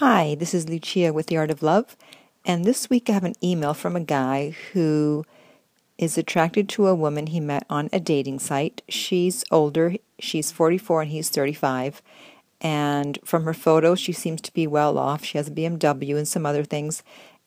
Hi, 0.00 0.34
this 0.34 0.52
is 0.52 0.68
Lucia 0.68 1.10
with 1.10 1.28
The 1.28 1.38
Art 1.38 1.50
of 1.50 1.62
Love, 1.62 1.96
and 2.44 2.66
this 2.66 2.90
week 2.90 3.08
I 3.08 3.14
have 3.14 3.24
an 3.24 3.32
email 3.42 3.72
from 3.72 3.96
a 3.96 4.00
guy 4.00 4.54
who 4.74 5.24
is 5.96 6.18
attracted 6.18 6.68
to 6.68 6.88
a 6.88 6.94
woman 6.94 7.28
he 7.28 7.40
met 7.40 7.64
on 7.70 7.88
a 7.94 7.98
dating 7.98 8.40
site. 8.40 8.82
She's 8.90 9.42
older, 9.50 9.94
she's 10.18 10.52
44 10.52 11.00
and 11.00 11.10
he's 11.12 11.30
35, 11.30 12.02
and 12.60 13.18
from 13.24 13.44
her 13.44 13.54
photos, 13.54 13.98
she 13.98 14.12
seems 14.12 14.42
to 14.42 14.52
be 14.52 14.66
well 14.66 14.98
off. 14.98 15.24
She 15.24 15.38
has 15.38 15.48
a 15.48 15.52
BMW 15.52 16.18
and 16.18 16.28
some 16.28 16.44
other 16.44 16.64
things, 16.64 17.02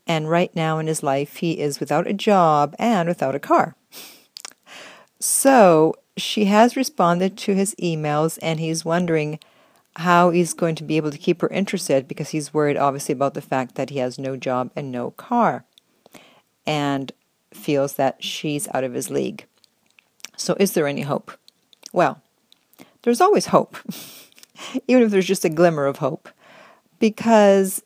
and 0.07 0.27
right 0.27 0.55
now 0.55 0.79
in 0.79 0.87
his 0.87 1.03
life, 1.03 1.35
he 1.35 1.59
is 1.59 1.79
without 1.79 2.07
a 2.07 2.13
job 2.13 2.75
and 2.79 3.07
without 3.07 3.35
a 3.35 3.39
car. 3.39 3.75
So 5.19 5.93
she 6.17 6.45
has 6.45 6.75
responded 6.75 7.37
to 7.37 7.53
his 7.53 7.75
emails, 7.75 8.39
and 8.41 8.59
he's 8.59 8.83
wondering 8.83 9.37
how 9.95 10.29
he's 10.29 10.53
going 10.53 10.75
to 10.75 10.83
be 10.83 10.97
able 10.97 11.11
to 11.11 11.17
keep 11.17 11.41
her 11.41 11.49
interested 11.49 12.07
because 12.07 12.29
he's 12.29 12.53
worried, 12.53 12.77
obviously, 12.77 13.13
about 13.13 13.33
the 13.33 13.41
fact 13.41 13.75
that 13.75 13.89
he 13.89 13.97
has 13.99 14.19
no 14.19 14.37
job 14.37 14.71
and 14.75 14.91
no 14.91 15.11
car 15.11 15.65
and 16.65 17.11
feels 17.51 17.93
that 17.93 18.23
she's 18.23 18.67
out 18.73 18.83
of 18.83 18.93
his 18.93 19.09
league. 19.09 19.45
So, 20.37 20.55
is 20.59 20.73
there 20.73 20.87
any 20.87 21.01
hope? 21.01 21.31
Well, 21.91 22.21
there's 23.01 23.21
always 23.21 23.47
hope, 23.47 23.77
even 24.87 25.03
if 25.03 25.11
there's 25.11 25.25
just 25.25 25.45
a 25.45 25.49
glimmer 25.49 25.85
of 25.85 25.97
hope, 25.97 26.29
because 26.99 27.83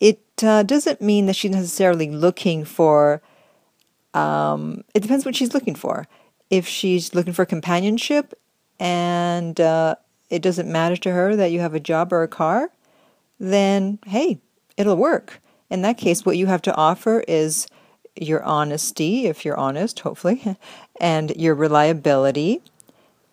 it 0.00 0.20
uh, 0.42 0.62
doesn't 0.62 1.00
mean 1.00 1.26
that 1.26 1.36
she's 1.36 1.50
necessarily 1.52 2.10
looking 2.10 2.64
for. 2.64 3.22
Um, 4.12 4.84
it 4.94 5.00
depends 5.00 5.24
what 5.24 5.36
she's 5.36 5.54
looking 5.54 5.74
for. 5.74 6.06
If 6.50 6.66
she's 6.66 7.14
looking 7.14 7.32
for 7.32 7.44
companionship 7.44 8.34
and 8.78 9.60
uh, 9.60 9.96
it 10.30 10.42
doesn't 10.42 10.70
matter 10.70 10.96
to 10.96 11.12
her 11.12 11.36
that 11.36 11.50
you 11.52 11.60
have 11.60 11.74
a 11.74 11.80
job 11.80 12.12
or 12.12 12.22
a 12.22 12.28
car, 12.28 12.70
then 13.38 13.98
hey, 14.06 14.40
it'll 14.76 14.96
work. 14.96 15.40
In 15.70 15.82
that 15.82 15.98
case, 15.98 16.24
what 16.24 16.36
you 16.36 16.46
have 16.46 16.62
to 16.62 16.74
offer 16.74 17.24
is 17.26 17.66
your 18.14 18.42
honesty, 18.42 19.26
if 19.26 19.44
you're 19.44 19.56
honest, 19.56 20.00
hopefully, 20.00 20.56
and 21.00 21.34
your 21.36 21.54
reliability, 21.54 22.62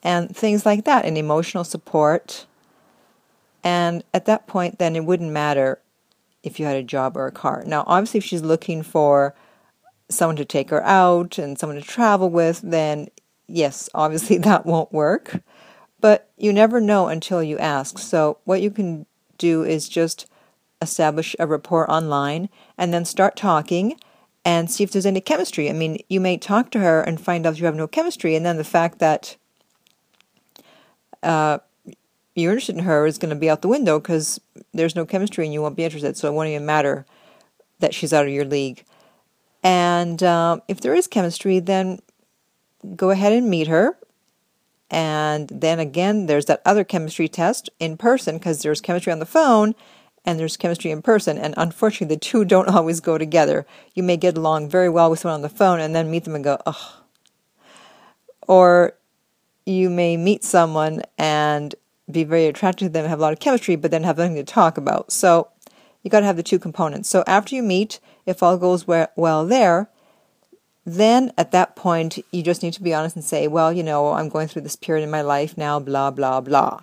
and 0.02 0.35
things 0.35 0.66
like 0.66 0.85
that, 0.85 1.05
and 1.05 1.17
emotional 1.17 1.63
support. 1.63 2.45
And 3.63 4.03
at 4.13 4.25
that 4.25 4.47
point, 4.47 4.80
then 4.80 4.95
it 4.95 5.05
wouldn't 5.05 5.31
matter 5.31 5.80
if 6.44 6.59
you 6.59 6.66
had 6.66 6.75
a 6.75 6.83
job 6.83 7.16
or 7.16 7.28
a 7.28 7.31
car. 7.31 7.63
Now, 7.66 7.85
obviously, 7.88 8.17
if 8.17 8.25
she's 8.25 8.41
looking 8.41 8.83
for 8.83 9.33
someone 10.09 10.35
to 10.35 10.45
take 10.45 10.69
her 10.69 10.83
out 10.83 11.38
and 11.38 11.57
someone 11.57 11.80
to 11.80 11.88
travel 11.88 12.30
with, 12.30 12.59
then 12.61 13.07
yes, 13.47 13.89
obviously 13.94 14.38
that 14.39 14.66
won't 14.66 14.91
work. 14.91 15.41
But 16.04 16.30
you 16.36 16.52
never 16.52 16.82
know 16.82 17.08
until 17.08 17.42
you 17.42 17.58
ask. 17.59 17.98
So, 17.98 18.40
what 18.44 18.62
you 18.62 18.72
can 18.72 19.06
do 19.38 19.64
is 19.64 19.88
just 19.88 20.28
establish 20.82 21.34
a 21.40 21.48
rapport 21.48 21.90
online 21.90 22.50
and 22.78 22.94
then 22.94 23.06
start 23.06 23.38
talking 23.38 23.98
and 24.44 24.70
see 24.70 24.84
if 24.84 24.92
there's 24.92 25.06
any 25.06 25.22
chemistry. 25.22 25.70
I 25.70 25.72
mean, 25.72 26.00
you 26.09 26.20
may 26.20 26.38
talk 26.38 26.72
to 26.72 26.80
her 26.80 27.02
and 27.02 27.22
find 27.22 27.46
out 27.46 27.58
you 27.58 27.66
have 27.68 27.76
no 27.76 27.88
chemistry, 27.88 28.36
and 28.36 28.46
then 28.46 28.58
the 28.58 28.66
fact 28.66 29.00
that 29.00 29.38
uh, 31.24 31.59
you're 32.36 32.52
interested 32.52 32.76
in 32.76 32.84
her 32.84 33.06
is 33.06 33.18
going 33.18 33.34
to 33.34 33.40
be 33.40 33.50
out 33.50 33.62
the 33.62 33.70
window 33.70 33.98
because 33.98 34.42
there's 34.74 34.98
no 34.98 35.06
chemistry 35.06 35.46
and 35.46 35.54
you 35.54 35.62
won't 35.62 35.78
be 35.78 35.86
interested. 35.86 36.18
So, 36.18 36.28
it 36.28 36.34
won't 36.34 36.50
even 36.50 36.66
matter 36.66 37.06
that 37.80 37.94
she's 37.94 38.12
out 38.12 38.26
of 38.26 38.34
your 38.34 38.44
league. 38.44 38.84
And 39.64 40.22
uh, 40.22 40.59
if 40.68 40.81
there 40.81 40.96
is 40.96 41.08
chemistry, 41.08 41.62
then 41.62 42.00
go 42.94 43.09
ahead 43.09 43.31
and 43.31 43.50
meet 43.50 43.70
her 43.70 43.98
and 44.94 45.47
then 45.49 45.80
again, 45.80 46.27
there's 46.27 46.45
that 46.45 46.61
other 46.63 46.83
chemistry 46.83 47.27
test 47.27 47.67
in 47.80 47.97
person 47.97 48.38
because 48.38 48.61
there's 48.61 48.80
chemistry 48.80 49.11
on 49.11 49.17
the 49.17 49.25
phone 49.25 49.73
and 50.23 50.39
there's 50.39 50.55
chemistry 50.55 50.91
in 50.91 51.02
person. 51.02 51.35
And 51.39 51.55
unfortunately, 51.58 52.16
the 52.16 52.19
two 52.19 52.45
don't 52.45 52.69
always 52.69 53.00
go 53.00 53.17
together. 53.17 53.66
You 53.95 54.03
may 54.03 54.17
get 54.17 54.38
along 54.38 54.69
very 54.69 54.89
well 54.89 55.09
with 55.09 55.19
someone 55.19 55.38
on 55.38 55.41
the 55.41 55.50
phone 55.50 55.80
and 55.80 55.95
then 55.95 56.11
meet 56.11 56.25
them 56.25 56.35
and 56.35 56.44
go, 56.44 56.59
ugh. 56.67 57.02
Or 58.47 58.94
you 59.66 59.90
may 59.90 60.16
meet 60.16 60.44
someone 60.44 61.01
and 61.18 61.73
be 62.12 62.23
very 62.23 62.45
attracted 62.45 62.85
to 62.85 62.89
them, 62.89 63.09
have 63.09 63.18
a 63.18 63.22
lot 63.22 63.34
of 63.34 63.39
chemistry, 63.39 63.75
but 63.75 63.89
then 63.89 64.03
have 64.03 64.19
nothing 64.19 64.35
to 64.35 64.44
talk 64.44 64.78
about. 64.78 65.12
So 65.12 65.47
you 66.03 66.12
got 66.12 66.19
to 66.19 66.28
have 66.28 66.38
the 66.38 66.44
two 66.44 66.59
components. 66.59 67.09
So 67.09 67.23
after 67.25 67.56
you 67.56 67.63
meet, 67.63 68.00
if 68.28 68.44
all 68.44 68.57
goes 68.57 68.85
well 68.85 69.45
there, 69.47 69.89
then 70.85 71.31
at 71.38 71.51
that 71.51 71.75
point, 71.75 72.19
you 72.31 72.44
just 72.44 72.61
need 72.61 72.73
to 72.73 72.83
be 72.83 72.94
honest 72.94 73.16
and 73.16 73.23
say, 73.23 73.47
well, 73.47 73.71
you 73.71 73.83
know, 73.83 74.11
I'm 74.11 74.29
going 74.29 74.47
through 74.47 74.63
this 74.63 74.75
period 74.75 75.03
in 75.03 75.11
my 75.11 75.21
life 75.21 75.57
now, 75.57 75.79
blah, 75.79 76.11
blah, 76.11 76.41
blah. 76.41 76.81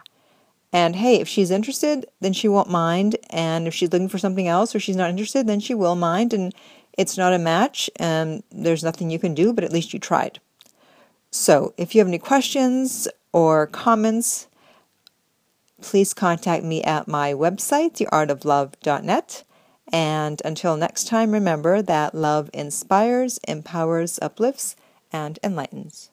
And 0.72 0.96
hey, 0.96 1.20
if 1.20 1.28
she's 1.28 1.50
interested, 1.50 2.06
then 2.20 2.32
she 2.32 2.48
won't 2.48 2.70
mind. 2.70 3.16
And 3.30 3.66
if 3.66 3.74
she's 3.74 3.92
looking 3.92 4.08
for 4.08 4.18
something 4.18 4.46
else 4.46 4.74
or 4.74 4.80
she's 4.80 4.96
not 4.96 5.10
interested, 5.10 5.46
then 5.46 5.60
she 5.60 5.74
will 5.74 5.96
mind. 5.96 6.32
And 6.32 6.54
it's 6.96 7.18
not 7.18 7.32
a 7.32 7.38
match 7.38 7.90
and 7.96 8.42
there's 8.50 8.84
nothing 8.84 9.10
you 9.10 9.18
can 9.18 9.34
do, 9.34 9.52
but 9.52 9.64
at 9.64 9.72
least 9.72 9.92
you 9.92 9.98
tried. 9.98 10.40
So 11.30 11.74
if 11.76 11.94
you 11.94 12.00
have 12.00 12.08
any 12.08 12.18
questions 12.18 13.08
or 13.32 13.66
comments, 13.66 14.48
please 15.80 16.14
contact 16.14 16.64
me 16.64 16.82
at 16.82 17.08
my 17.08 17.32
website, 17.32 17.96
theartoflove.net. 17.96 19.44
And 19.92 20.40
until 20.44 20.76
next 20.76 21.08
time, 21.08 21.32
remember 21.32 21.82
that 21.82 22.14
love 22.14 22.50
inspires, 22.52 23.38
empowers, 23.48 24.18
uplifts, 24.22 24.76
and 25.12 25.38
enlightens. 25.42 26.10